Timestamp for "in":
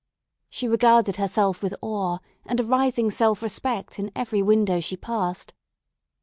3.99-4.11